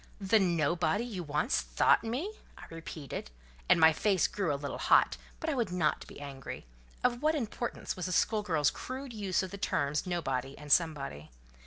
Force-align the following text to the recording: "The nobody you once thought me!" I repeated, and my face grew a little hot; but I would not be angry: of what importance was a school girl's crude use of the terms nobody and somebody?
"The 0.19 0.39
nobody 0.39 1.05
you 1.05 1.21
once 1.21 1.61
thought 1.61 2.03
me!" 2.03 2.33
I 2.57 2.63
repeated, 2.71 3.29
and 3.69 3.79
my 3.79 3.93
face 3.93 4.27
grew 4.27 4.51
a 4.51 4.55
little 4.57 4.79
hot; 4.79 5.15
but 5.39 5.47
I 5.47 5.53
would 5.53 5.71
not 5.71 6.07
be 6.07 6.19
angry: 6.19 6.65
of 7.03 7.21
what 7.21 7.35
importance 7.35 7.95
was 7.95 8.07
a 8.07 8.11
school 8.11 8.41
girl's 8.41 8.71
crude 8.71 9.13
use 9.13 9.43
of 9.43 9.51
the 9.51 9.59
terms 9.59 10.07
nobody 10.07 10.57
and 10.57 10.71
somebody? 10.71 11.29